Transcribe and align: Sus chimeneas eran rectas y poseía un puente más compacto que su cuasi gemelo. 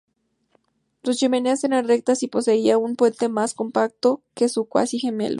Sus 1.03 1.17
chimeneas 1.17 1.63
eran 1.63 1.87
rectas 1.87 2.23
y 2.23 2.27
poseía 2.27 2.79
un 2.79 2.95
puente 2.95 3.29
más 3.29 3.53
compacto 3.53 4.23
que 4.33 4.49
su 4.49 4.65
cuasi 4.65 4.97
gemelo. 4.97 5.29